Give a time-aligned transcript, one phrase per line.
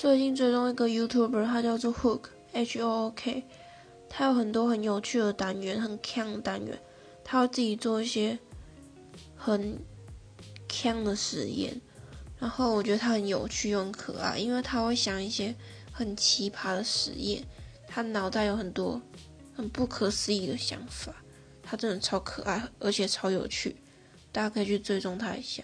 [0.00, 2.22] 最近追踪一个 youtuber 他叫做 hook
[2.54, 3.44] h o o k
[4.08, 6.80] 他有很多很有趣的单元很 can 的单元
[7.22, 8.38] 他会自己做一些
[9.36, 9.78] 很
[10.66, 11.78] can 的实验。
[12.38, 15.54] 然后我觉得他很有趣又很可爱因为他会想一些
[15.92, 17.44] 很奇葩的实验
[17.86, 19.02] 他脑袋有很多
[19.54, 21.14] 很不可思议的想法
[21.62, 23.76] 他真的超可爱而且超有趣
[24.32, 25.62] 大家可以去追踪他一下。